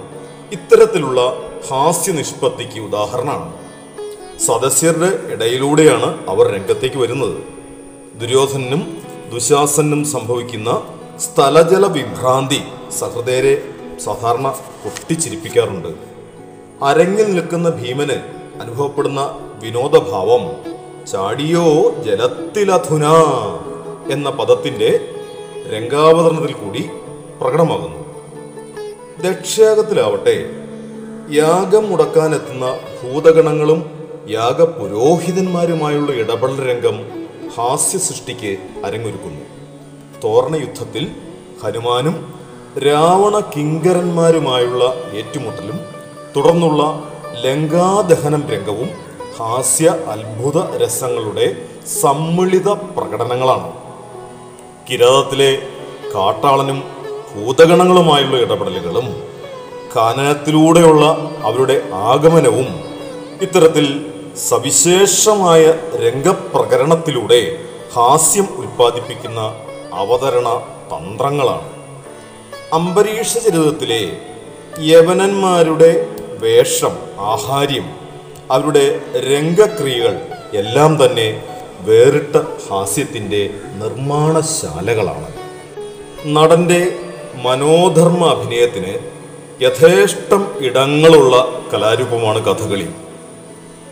ഇത്തരത്തിലുള്ള 0.51 1.33
ഹാസ്യനിഷ്പത്തിക്ക് 1.69 2.79
ഉദാഹരണമാണ്. 2.79 3.53
സദസ്യരുടെ 4.39 5.33
ഇടയിലൂടെയാണ് 5.33 6.29
അവർ 6.29 6.51
രംഗത്തേക്ക് 6.51 6.97
വരുന്നത്. 6.97 7.37
ദുര്യോധനും 8.19 8.97
ദുശാസനും 9.33 10.05
സംഭവിക്കുന്ന 10.05 10.81
സ്ഥലജല 11.19 11.85
വിഭ്രാന്തി 11.85 12.61
സഹൃദയരെ 12.99 13.63
സാധാരണ 14.03 14.47
പൊട്ടിച്ചിരിപ്പിക്കാറുണ്ട്. 14.83 15.87
അരങ്ങിൽ 16.83 17.31
നിൽക്കുന്ന 17.31 17.69
ഭീമന് 17.69 18.17
അനുഭവപ്പെടുന്ന 18.61 19.21
വിനോദഭാവം 19.63 20.43
ചാടിയോ 21.05 21.95
ജലത്തിലധുന 22.03 23.05
എന്ന 24.11 24.29
പദത്തിന്റെ 24.29 25.13
രംഗാവതരണത്തിൽ 25.73 26.53
കൂടി 26.53 26.89
പ്രകടമാകുന്നു. 27.41 28.01
ദക്ഷയാഗത്തിലാവട്ടെ 29.23 30.35
യാഗം 31.31 31.89
മുടക്കാനെത്തുന്ന 31.89 32.65
ഭൂതഗണങ്ങളും 32.97 33.79
യാഗപുരോഹിതന്മാരുമായുള്ള 34.29 36.11
ഇടപെടൽ 36.11 36.69
രംഗം 36.69 36.97
ഹാസ്യ 37.57 37.97
സൃഷ്ടിക്ക് 37.97 38.57
അരങ്ങൊരുക്കുന്നു. 38.85 39.43
തോരണ 40.23 40.55
യുദ്ധത്തിൽ 40.55 41.07
ഹനുമാനും 41.63 42.33
രാവണ 42.87 43.39
കിങ്കരന്മാരുമായുള്ള 43.39 44.83
ഏറ്റുമുട്ടലും 45.13 45.79
തുടർന്നുള്ള 46.35 47.03
ലങ്കാദഹനം 47.45 48.43
രംഗവും 48.49 48.89
ഹാസ്യ 49.39 49.87
അത്ഭുത 50.13 50.77
രസങ്ങളുടെ 50.83 51.47
സമ്മിളിത 52.01 52.69
പ്രകടനങ്ങളാണ്. 52.69 53.86
കിരാതത്തിലെ 54.89 55.51
കാട്ടാളനും 56.15 56.77
ഭൂതഗണങ്ങളുമായുള്ള 57.31 58.37
ഇടപെടലുകളും 58.37 59.07
കാനനത്തിലൂടെയുള്ള 59.95 61.05
അവരുടെ 61.43 61.75
ആഗമനവും 62.11 62.69
ഇത്തരത്തിൽ 63.41 63.87
സവിശേഷമായ 64.49 65.63
രംഗപ്രകരണത്തിലൂടെ 66.05 67.41
ഹാസ്യം 67.95 68.47
ഉൽപ്പാദിപ്പിക്കുന്ന 68.57 69.41
അവതരണ 69.93 70.47
തന്ത്രങ്ങളാണ്. 70.93 71.67
അംബരീഷ 72.73 73.31
ചരിതത്തിലെ 73.37 74.01
യവനന്മാരുടെ 74.91 75.91
വേഷം 76.39 76.95
ആഹാര്യം 77.33 77.87
അവരുടെ 78.51 78.85
രംഗക്രിയകൾ 79.31 80.15
എല്ലാം 80.53 80.91
തന്നെ 81.03 81.27
വേറിട്ട 81.79 82.35
ഹാസ്യത്തിന്റെ 82.69 83.49
നിർമ്മാണശാലകളാണ്. 83.75 85.27
നടന്റെ 86.25 86.95
മനോധർമ്മ 87.35 88.25
അഭിനയത്തിന് 88.25 89.17
യഥേഷ്ടം 89.61 90.55
ഇടങ്ങളുള്ള 90.59 91.61
കലാരൂപമാണ് 91.73 92.45
കഥകളി. 92.45 92.87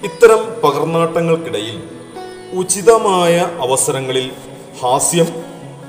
ഇത്തരം 0.04 0.62
പകർന്നാട്ടങ്ങൾക്കിടയിൽ 0.63 1.84
ഉചിതമായ 2.54 3.50
അവസരങ്ങളിൽ 3.62 4.32
ഹാസ്യം 4.84 5.28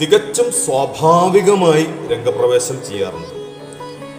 തികച്ചും 0.00 0.52
സ്വാഭാവികമായി 0.52 1.86
രംഗപ്രവേശം 2.12 2.78
ചെയ്യാറുണ്ട്. 2.88 3.46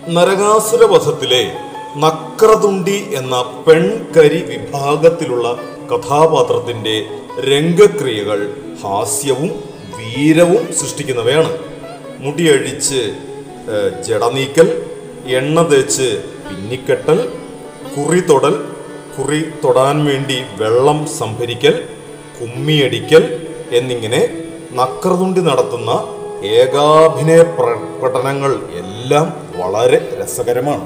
നരകാസുരവധത്തിലെ 0.10 1.54
നക്രതുണ്ടി 1.98 3.12
എന്ന 3.13 3.63
പെൺകരി 3.68 4.42
വിഭാഗത്തിലുള്ള 4.44 5.58
കഥാപാത്രത്തിന്റെ 5.96 7.06
രംഗക്രിയകൾ 7.45 8.39
ഹാസ്യവും 8.84 9.50
വീരവും 9.97 10.73
സൃഷ്ടിക്കുന്നവയാണ്. 10.73 11.52
മുടിയഴിച്ച് 12.19 13.02
ജടനീക്കൽ 14.08 14.67
എണ്ണ 15.26 15.62
തേച്ച് 15.62 16.08
പിന്നിക്കെട്ടൽ 16.50 17.19
കുറി 17.95 18.19
തൊടൽ 18.19 18.56
കുറി 19.15 19.39
തൊടാൻ 19.63 20.06
വേണ്ടി 20.06 20.38
വെള്ളം 20.58 21.08
സംഭരിക്കൽ 21.08 21.76
കുമ്മിയടിക്കൽ 22.39 23.23
എന്നിങ്ങനെ 23.71 24.21
നക്രതുണ്ടി 24.73 25.41
നടത്തുന്ന 25.41 25.91
ഏകാഭിനയ 26.45 27.41
പ്രകടനങ്ങൾ 27.58 28.52
എല്ലാം 28.82 29.28
വളരെ 29.56 30.00
രസകരമാണ്. 30.21 30.86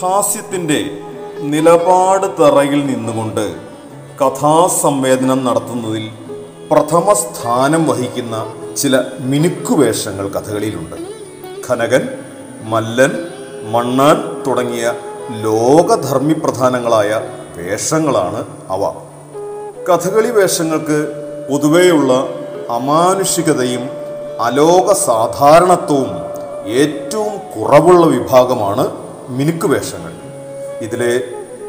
ഹാസ്യത്തിന്റെ 0.00 0.80
നിലപാട് 1.40 2.26
തറയിൽ 2.42 2.86
നിന്നുകൊണ്ട് 2.86 3.73
കഥാസംവേദനം 4.20 5.44
നടത്തുന്നതിൽ 5.44 6.10
പ്രഥമ 6.70 7.12
സ്ഥാനം 7.12 7.88
വഹിക്കുന്ന 7.88 8.46
ചില 8.76 9.00
മിനുക്കുവേഷങ്ങൾ 9.20 10.28
കഥകളിയിലുണ്ട്. 10.28 10.96
ഖനകൻ 11.68 12.08
മല്ലൻ 12.62 13.10
മണ്ണാൻ 13.70 14.42
തുടങ്ങിയ 14.46 14.94
ലോകധർമ്മി 15.30 16.32
പ്രധാനങ്ങളായ 16.32 17.20
വേഷങ്ങളാണ് 17.56 18.46
അവ. 18.68 18.92
കഥകളി 19.88 20.30
വേഷങ്ങൾക്ക് 20.30 20.98
പൊതുവെയുള്ള 21.50 22.12
അമാനുഷികതയും 22.70 23.90
അലോക 24.40 24.92
സാധാരണത്വവും 24.92 26.12
ഏറ്റവും 26.66 27.34
കുറവുള്ള 27.54 28.06
വിഭാഗമാണ് 28.06 28.96
മിനുക്ക് 29.28 29.66
വേഷങ്ങൾ 29.66 30.12
ഇതിലെ 30.80 31.18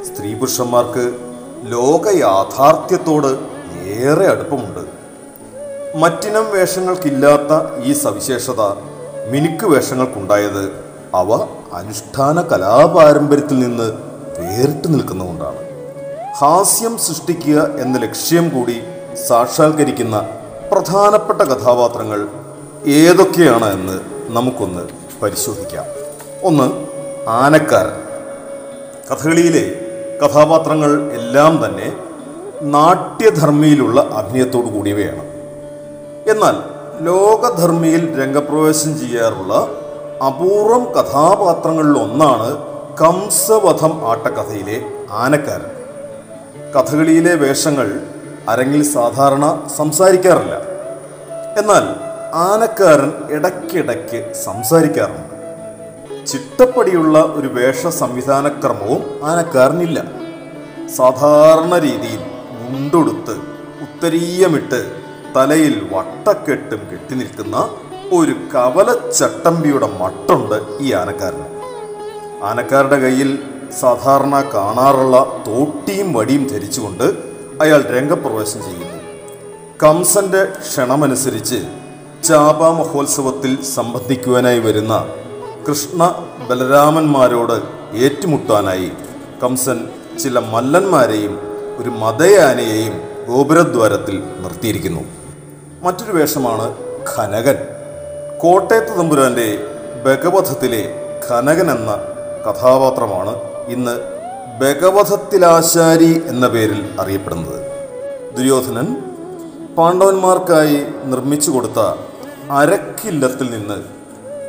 സ്ത്രീ 0.03 0.33
പുരുഷന്മാർക്ക് 0.33 1.34
ലോക 1.65 2.19
യാഥാർത്ഥ്യത്തോട് 2.19 3.39
ഏറെ 3.83 4.27
അടുപ്പമുണ്ട്. 4.27 4.79
മറ്റിനം 5.97 6.51
വേഷങ്ങൾക്കില്ലാത്ത 6.51 7.83
ഈ 7.83 7.93
സവിശേഷത 7.93 8.61
മിനുക്ക് 9.29 9.65
വേഷങ്ങൾക്കുണ്ടായത് 9.65 10.85
അവ 11.15 11.47
അനുഷ്ഠാന 11.73 12.41
കലാപാരമ്പര്യത്തിൽ 12.41 13.59
നിന്ന് 13.59 13.93
വേറിട്ട് 14.39 14.93
നിൽക്കുന്നതുകൊണ്ടാണ്. 14.93 15.57
ഹാസ്യം 16.37 16.97
സൃഷ്ടിക്കുക 16.97 17.69
എന്ന 17.79 17.97
ലക്ഷ്യം 17.97 18.49
കൂടി 18.49 18.83
സാക്ഷാത്കരിക്കുന്ന 19.27 20.29
പ്രധാനപ്പെട്ട 20.71 21.41
കഥാപാത്രങ്ങൾ 21.41 22.27
ഏതൊക്കെയാണ് 22.87 23.73
എന്ന് 23.73 23.99
നമുക്കൊന്ന് 24.27 24.81
പരിശോധിക്കാം. 25.21 25.85
ഒന്ന് 26.43 26.87
ആനക്കാരൻ. 27.29 28.05
കഥകളിയിലെ 29.11 29.84
കഥാപാത്രങ്ങൾ 30.21 31.11
എല്ലാം 31.11 31.65
തന്നെ 31.65 31.93
നാട്യധർമ്മിയിലുള്ള 32.61 34.01
അഭിനയത്തോടു 34.01 34.65
കൂടിയവയാണ്. 34.65 35.23
എന്നാൽ 36.29 36.55
ലോകധർമ്മിയിൽ 37.03 38.23
രംഗപ്രവേശം 38.23 38.99
ചെയ്യാറുള്ള 38.99 39.53
അപൂർവം 40.27 40.83
കഥാപാത്രങ്ങളിൽ 40.83 42.01
ഒന്നാണ് 42.01 42.57
കംസവധം 43.01 44.09
ആട്ടക്കഥയിലെ 44.11 44.81
ആനക്കാരൻ. 45.11 45.71
കഥകളിയിലെ 46.73 47.35
വേഷങ്ങൾ 47.35 47.99
അരങ്ങിൽ 48.49 48.83
സാധാരണ 48.83 49.63
സംസാരിക്കാറില്ല. 49.77 50.55
എന്നാൽ 51.57 51.83
ആനക്കാരൻ 52.33 53.13
ഇടയ്ക്കിടയ്ക്ക് 53.29 54.33
സംസാരിക്കാറുണ്ട്. 54.33 55.34
ചിട്ടപ്പടിയുള്ള 56.27 57.19
ഒരു 57.19 57.47
വേഷ 57.47 57.87
സംവിധാനക്രമവും 57.87 59.01
ആനക്കാരനില്ല. 59.23 59.99
സാധാരണ 60.95 61.79
രീതിയിൽ 61.79 62.21
മുണ്ടൊടുത്ത് 62.61 63.35
ഉത്തരീയമിട്ട് 63.85 64.79
തലയിൽ 65.35 65.89
വട്ടക്കെട്ടും 65.93 66.81
കെട്ടി 66.91 67.15
നിൽക്കുന്ന 67.15 67.69
ഒരു 68.11 68.31
കവല 68.55 69.09
ചട്ടമ്പിയുടെ 69.11 69.87
മട്ടുണ്ട് 69.87 70.57
ഈ 70.79 70.91
ആനക്കാരന്. 70.91 71.47
ആനക്കാരുടെ 72.43 72.99
കയ്യിൽ 72.99 73.39
സാധാരണ 73.81 74.35
കാണാറുള്ള 74.53 75.17
തോട്ടിയും 75.47 76.13
വടിയും 76.13 76.47
ധരിച്ചുകൊണ്ട് 76.47 77.03
അയാൾ 77.61 77.81
രംഗപ്രവേശം 77.81 78.61
ചെയ്യുന്നു. 78.63 78.99
കംസന്റെ 79.83 80.45
ക്ഷണമനുസരിച്ച് 80.45 81.59
ചാപ 82.23 82.69
മഹോത്സവത്തിൽ 82.69 83.63
സംബന്ധിക്കുവാനായി 83.63 84.59
വരുന്ന 84.59 85.05
കൃഷ്ണ 85.69 86.25
ബലരാമന്മാരോട് 86.49 87.61
ഏറ്റുമുട്ടാനായി 87.95 88.91
കംസൻ 89.43 89.87
ചില 90.23 90.39
മല്ലന്മാരെയും 90.39 91.39
ഒരു 91.77 91.89
മതയാനയെയും 91.89 93.01
ഗോപുരദ്വാരത്തിൽ 93.27 94.23
നിർത്തിയിരിക്കുന്നു. 94.39 95.01
മറ്റൊരു 95.83 96.11
വേഷമാണ് 96.11 96.75
ഖനകൻ. 97.15 97.57
കോട്ടയത്ത് 98.41 98.97
തമ്പുരാന്റെ 98.97 99.63
ഭഗവധത്തിലെ 100.05 100.95
ഖനകൻ 101.29 101.71
എന്ന 101.71 101.95
കഥാപാത്രമാണ് 102.47 103.35
ഇന്ന് 103.67 103.99
ഭഗവധത്തിലാശാരി 104.61 106.23
എന്ന 106.27 106.47
പേരിൽ 106.47 106.89
അറിയപ്പെടുന്നത്. 106.99 107.59
ദുര്യോധനൻ 108.37 108.95
പാണ്ഡവന്മാർക്കായി 109.77 110.85
നിർമ്മിച്ചു 111.05 111.51
കൊടുത്ത 111.51 111.79
അരക്കില്ലത്തിൽ 112.51 113.51
നിന്ന് 113.51 113.94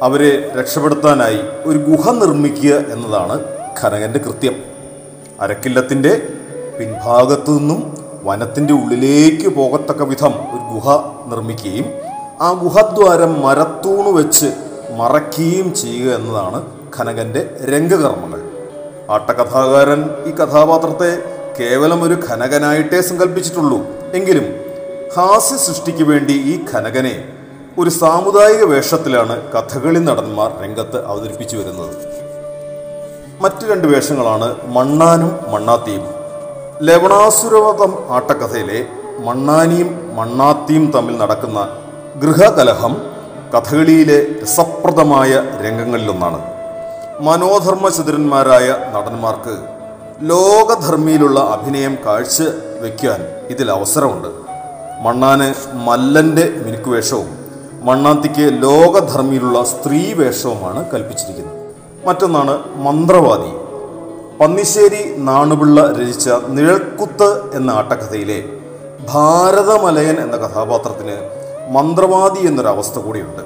അവരെ 0.03 0.53
രക്ഷപ്പെടുത്താനായി 0.57 1.41
ഒരു 1.65 1.79
ഗുഹ 1.79 2.11
നിർമ്മിക്കുക 2.13 2.75
എന്നതാണ് 2.75 3.45
ഖനകന്റെ 3.81 4.19
കൃത്യം. 4.19 4.55
അരക്കില്ലത്തിന്റെ 5.41 6.13
പിൻഭാഗത്തു 6.79 7.51
നിന്നും 7.51 7.97
വനത്തിന്റെ 8.25 8.75
ഉള്ളിലേക്ക് 8.75 9.49
പോകത്തക്ക 9.49 10.03
വിധം 10.03 10.35
ഒരു 10.55 10.63
ഗുഹ 10.75 10.89
നിർമ്മിക്കുകയും 11.27 11.87
ആ 12.41 12.53
ഗുഹദ്വാരം 12.53 13.43
മരത്തൂണ് 13.43 14.09
വെച്ച് 14.09 14.47
മറയ്ക്കുകയും 14.97 15.75
ചെയ്യുക 15.75 16.15
എന്നതാണ് 16.15 16.63
ഖനകന്റെ 16.97 17.51
രംഗകർമ്മങ്ങൾ. 17.65 18.41
ആട്ടകഥാകാരൻ 19.11 20.11
ഈ 20.27 20.31
കഥാപാത്രത്തെ 20.31 21.23
കേവലം 21.61 22.03
ഒരു 22.03 22.17
ഖനകനായിട്ടേ 22.29 23.01
സങ്കല്പിച്ചിട്ടുള്ളൂ 23.01 23.87
എങ്കിലും 24.15 24.47
ഹാസ്യ 25.17 25.57
സൃഷ്ടിക്ക് 25.57 26.03
വേണ്ടി 26.03 26.33
ഈ 26.33 26.65
ഖനകനെ 26.75 27.36
ഒരു 27.79 27.91
സാമുദായിക 27.91 28.65
വേഷത്തിലാണ് 28.65 29.53
കഥകളി 29.53 29.99
നടന്മാർ 29.99 30.51
രംഗത്ത് 30.63 31.07
അവതരിപ്പിച്ചു 31.07 31.57
വരുന്നത്. 31.57 31.97
മറ്റു 33.41 33.67
രണ്ട് 33.67 33.87
വേഷങ്ങളാണ് 33.87 34.57
മണ്ണാനും 34.67 35.39
മണ്ണാത്തിയും. 35.53 36.05
ലവണാസുരവധം 36.83 37.93
ആട്ടക്കഥയിലെ 38.11 38.87
മണ്ണാനിയും 39.19 40.17
മണ്ണാത്തിയും 40.17 40.91
തമ്മിൽ 40.91 41.19
നടക്കുന്ന 41.19 41.69
ഗൃഹകലഹം 42.17 42.97
കഥകളിയിലെ 43.55 44.27
രസപ്രദമായ 44.43 45.33
രംഗങ്ങളിലൊന്നാണ്. 45.65 46.41
മനോധർമ്മചതുരന്മാരായ 47.21 48.77
നടന്മാർക്ക് 48.95 49.57
ലോകധർമ്മിയിലുള്ള 50.31 51.41
അഭിനയം 51.41 51.99
കാഴ്ച 52.07 52.43
വയ്ക്കാൻ 52.83 53.21
ഇതിൽ 53.51 53.71
അവസരമുണ്ട്. 53.71 54.29
മണ്ണാന് 55.01 55.55
മല്ലന്റെ 55.89 56.53
മിനുക്കുവേഷവും 56.67 57.46
മണ്ണാത്തിക്ക് 57.87 58.63
ലോകധർമ്മിയിലുള്ള 58.63 59.65
സ്ത്രീ 59.65 60.13
വേഷവുമാണ് 60.13 60.91
കൽപ്പിച്ചിരിക്കുന്നത്. 60.91 61.75
മറ്റൊന്നാണ് 62.07 62.63
മന്ത്രവാദി. 62.77 63.51
പന്നിശ്ശേരി 64.41 65.17
നാണുപിള്ള 65.17 65.93
രചിച്ച 65.93 66.29
നിഴൽക്കുത്ത് 66.49 67.57
എന്ന 67.57 67.71
ആട്ടക്കഥയിലെ 67.71 68.45
ഭാരതമലയൻ 69.09 70.21
എന്ന 70.21 70.37
കഥാപാത്രത്തിന് 70.37 71.17
മന്ത്രവാദി 71.73 72.47
എന്നൊരവസ്ഥ 72.47 72.99
കൂടിയുണ്ട്. 72.99 73.43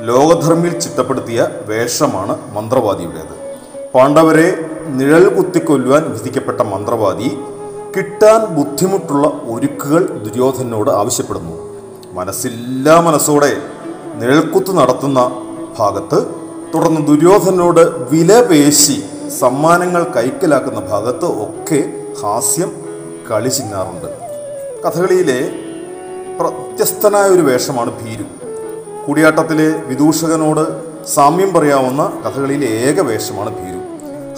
ലോകധർമ്മിയിൽ 0.00 0.78
ചിട്ടപ്പെടുത്തിയ 0.78 1.48
വേഷമാണ് 1.66 2.56
മന്ത്രവാദിയുടേത്. 2.56 3.36
പാണ്ഡവരെ 3.94 4.70
നിഴൽ 4.88 5.28
കുത്തിക്കൊല്ലുവാൻ 5.28 6.10
വിധിക്കപ്പെട്ട 6.12 6.60
മന്ത്രവാദി 6.60 7.38
കിട്ടാൻ 7.96 8.44
ബുദ്ധിമുട്ടുള്ള 8.44 9.26
ഒരുക്കുകൾ 9.28 10.06
ദുര്യോധനോട് 10.06 10.90
ആവശ്യപ്പെടുന്നു. 10.90 11.65
മനസ്സില്ലാ 12.16 13.00
മനസ്സോടെ 13.00 13.56
നിഴൽക്കുത്ത് 14.14 14.76
നടത്തുന്ന 14.76 15.30
ഭാഗത്ത് 15.78 16.26
തുടർന്ന് 16.74 17.06
ദുര്യോധനോട് 17.06 18.10
വില 18.10 18.42
പേശി 18.42 19.04
സമ്മാനങ്ങൾ 19.38 20.04
കൈക്കലാക്കുന്ന 20.16 20.80
ഭാഗത്ത് 20.80 21.24
ഒക്കെ 21.24 21.92
ഹാസ്യം 22.22 22.72
കളി 23.30 23.48
ചിങ്ങാറുണ്ട്. 23.48 24.08
കഥകളിയിലെ 24.84 25.50
പ്രത്യസ്തനായ 26.40 27.28
ഒരു 27.28 27.42
വേഷമാണ് 27.42 27.92
ഭീരു. 28.02 28.24
കൂടിയാട്ടത്തിലെ 29.06 29.68
വിദൂഷകനോട് 29.86 30.64
സാമ്യം 31.06 31.54
പറയാവുന്ന 31.54 32.12
കഥകളിയിലെ 32.26 32.66
ഏക 32.66 33.00
വേഷമാണ് 33.00 33.50
ഭീരു. 33.50 33.80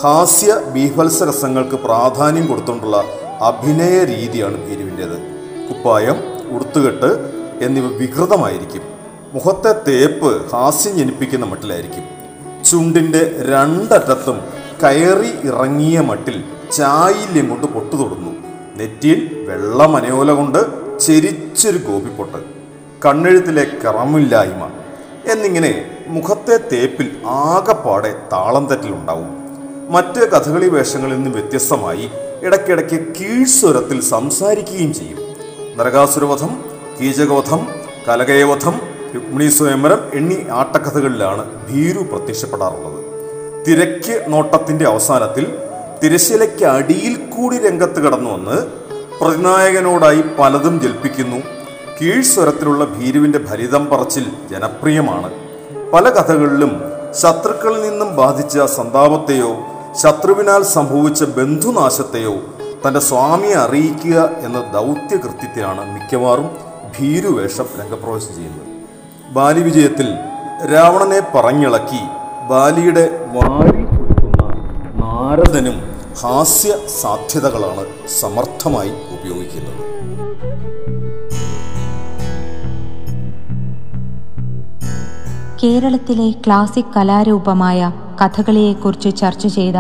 ഹാസ്യ 0.03 0.61
ബീഭത്സരസങ്ങൾക്ക് 0.75 1.77
പ്രാധാന്യം 1.77 2.47
കൊടുത്തുകൊണ്ടുള്ള 2.47 3.05
അഭിനയ 3.41 4.05
രീതിയാണ് 4.05 4.69
ഭീരുവിന്റേത്. 4.69 5.19
കുപ്പായം 5.69 6.17
ഉടുത്തുകെട്ട് 6.55 7.38
എന്നിവ 7.61 7.87
വികൃതമായിരിക്കും. 7.87 8.83
മുഖത്തെ 9.35 9.73
തേപ്പ് 9.89 10.51
ഹാസ്യം 10.51 10.99
ജനിപ്പിക്കുന്ന 10.99 11.47
മട്ടിലായിരിക്കും. 11.47 12.05
ചുണ്ടിന്റെ 12.65 13.45
രണ്ടറ്റത്തും 13.49 14.41
കയറി 14.83 15.49
ഇറങ്ങിയ 15.49 16.01
മട്ടിൽ 16.01 16.45
ചായില്യം 16.73 17.49
കൊണ്ട് 17.49 17.67
പൊട്ടു 17.67 17.97
തൊടുന്നു. 17.97 18.31
നെറ്റിയിൽ 18.77 19.47
വെള്ള 19.49 19.87
മനയോല 19.87 20.33
കൊണ്ട് 20.33 20.59
ചെരിച്ചൊരു 20.99 21.79
ഗോപിപ്പൊട്ട് 21.79 22.39
കണ്ണെഴുത്തിലെ 23.05 23.67
കറമില്ലായ്മ 23.85 24.69
എന്നിങ്ങനെ 25.33 25.91
മുഖത്തെ 26.07 26.57
തേപ്പിൽ 26.73 27.07
ആകെപ്പാടെ 27.27 28.15
താളം 28.33 28.67
തെറ്റലുണ്ടാവും 28.67 29.39
മറ്റ് 29.91 30.31
കഥകളി 30.31 30.69
വേഷങ്ങളിൽ 30.69 31.15
നിന്ന് 31.15 31.31
വ്യത്യസ്തമായി 31.31 32.11
ഇടയ്ക്കിടയ്ക്ക് 32.43 33.15
കീഴ്സ്വരത്തിൽ 33.15 34.01
സംസാരിക്കുകയും 34.01 34.95
ചെയ്യും. 34.95 35.19
നരകാസുരവധം 35.77 36.68
കീചകവധം 37.01 37.67
കലകയവധം 38.09 38.81
രുക്മിണി 39.15 39.51
സ്വയംവരം 39.51 40.01
എന്നീ 40.15 40.37
ആട്ടക്കഥകളിലാണ് 40.53 41.45
ഭീരു 41.69 41.99
പ്രത്യക്ഷപ്പെടാറുള്ളത്. 41.99 42.99
തിരക്ക് 43.67 44.25
നോട്ടത്തിന്റെ 44.29 44.85
അവസാനത്തിൽ 44.85 45.59
തിരശ്ശിലയ്ക്ക് 46.03 46.65
അടിയിൽ 46.65 47.15
കൂടി 47.17 47.59
രംഗത്ത് 47.59 48.01
കടന്നു 48.01 48.31
വന്ന് 48.31 48.57
പ്രതിനായകനോടായി 49.21 50.23
പലതും 50.39 50.81
ജൽപ്പിക്കുന്നു. 50.81 51.37
കീഴ്സ്വരത്തിലുള്ള 52.01 52.85
ഭീരുവിന്റെ 52.85 53.39
ഫലിതം 53.39 53.87
പറച്ചിൽ 53.87 54.33
ജനപ്രിയമാണ്. 54.51 55.31
പല 55.93 56.11
കഥകളിലും 56.11 56.83
ശത്രുക്കളിൽ 57.23 57.91
നിന്നും 57.91 58.17
ബാധിച്ച 58.17 58.59
സന്താപത്തെയോ 58.59 59.57
ശത്രുവിനാൽ 60.03 60.63
സംഭവിച്ച 60.63 61.25
ബന്ധുനാശത്തെയോ 61.25 62.35
തന്റെ 62.87 63.01
സ്വാമിയെ 63.01 63.55
അറിയിക്കുക 63.55 64.31
എന്ന 64.39 64.59
ദൗത്യകൃത്യത്തിനാണ് 64.75 65.95
മിക്കവാറും 65.95 66.68
ഭീരുവേഷം 66.97 67.65
രംഗപ്രവേശം 67.81 68.35
ചെയ്യുന്നത് 68.35 68.67
ബാലി 69.33 69.61
വിജയത്തിൽ 69.61 70.09
രാവണനെ 70.75 71.21
പറഞ്ഞിളക്കി 71.35 72.03
ബാലിയുടെ 72.49 73.05
വാഴി 73.35 73.83
കൊടുക്കുന്ന 73.85 74.43
നാരദനും 75.05 75.77
ഹാസ്യ 76.23 76.75
സാധ്യതകളാണ് 77.01 77.85
സമർത്ഥമായി 78.21 78.89
ഉപയോഗിക്കുന്നത്. 78.89 79.75
കേരളത്തിലെ 85.63 86.31
ക്ലാസിക് 86.31 86.93
കലാരൂപമായ 86.97 87.93
കഥകളിയെക്കുറിച്ച് 88.21 89.17
ചർച്ച 89.17 89.47
ചെയ്ത 89.47 89.77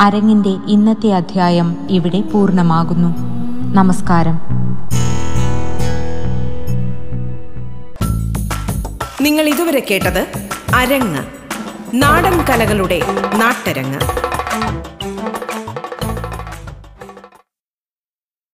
അരങ്ങിന്റെ 0.00 0.52
ഇന്നത്തെ 0.68 1.12
അധ്യായം 1.12 1.76
ഇവിടെ 1.90 2.20
പൂർണമാകുന്നു. 2.20 3.10
നമസ്കാരം. 3.74 4.47
നിങ്ങൾ 9.20 9.48
ഇതുവരെ 9.48 9.80
കേട്ടത് 9.80 10.26
അരങ്ങ്. 10.74 11.22
നാടൻ 11.94 12.44
കലകളുടെ 12.44 13.00
നാട്ടരങ്ങ്. 13.34 14.00